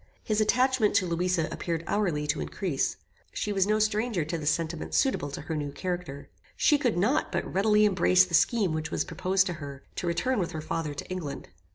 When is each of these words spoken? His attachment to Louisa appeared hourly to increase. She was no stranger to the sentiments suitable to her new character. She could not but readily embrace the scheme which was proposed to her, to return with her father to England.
His 0.23 0.41
attachment 0.41 0.95
to 0.95 1.05
Louisa 1.05 1.47
appeared 1.51 1.83
hourly 1.85 2.25
to 2.25 2.41
increase. 2.41 2.95
She 3.33 3.53
was 3.53 3.67
no 3.67 3.77
stranger 3.77 4.25
to 4.25 4.37
the 4.39 4.47
sentiments 4.47 4.97
suitable 4.97 5.29
to 5.29 5.41
her 5.41 5.55
new 5.55 5.71
character. 5.71 6.27
She 6.57 6.79
could 6.79 6.97
not 6.97 7.31
but 7.31 7.45
readily 7.45 7.85
embrace 7.85 8.25
the 8.25 8.33
scheme 8.33 8.73
which 8.73 8.89
was 8.89 9.05
proposed 9.05 9.45
to 9.45 9.53
her, 9.61 9.83
to 9.97 10.07
return 10.07 10.39
with 10.39 10.53
her 10.53 10.61
father 10.61 10.95
to 10.95 11.05
England. 11.07 11.49